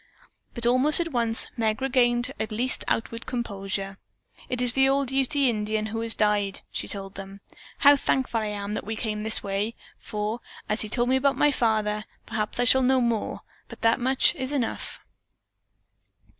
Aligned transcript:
But 0.55 0.65
almost 0.65 0.99
at 0.99 1.11
once 1.11 1.51
Meg 1.55 1.79
regained 1.79 2.31
at 2.39 2.51
least 2.51 2.83
outward 2.87 3.27
composure. 3.27 3.99
"It 4.49 4.59
is 4.59 4.73
the 4.73 4.89
old 4.89 5.11
Ute 5.11 5.35
Indian 5.35 5.85
who 5.85 5.99
has 5.99 6.15
died," 6.15 6.61
she 6.71 6.87
told 6.87 7.13
them. 7.13 7.41
"How 7.77 7.95
thankful 7.95 8.39
I 8.41 8.47
am 8.47 8.73
that 8.73 8.83
we 8.83 8.95
came 8.95 9.21
this 9.21 9.43
way, 9.43 9.75
for 9.99 10.39
he 10.67 10.71
has 10.75 10.81
told 10.89 11.09
me 11.09 11.17
about 11.17 11.37
my 11.37 11.51
father. 11.51 12.05
Perhaps 12.25 12.59
I 12.59 12.63
shall 12.63 12.81
know 12.81 12.99
more, 12.99 13.41
but 13.67 13.81
that 13.81 13.99
much 13.99 14.33
is 14.33 14.51
enough." 14.51 14.99